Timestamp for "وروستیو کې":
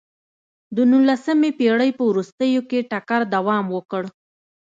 2.09-2.87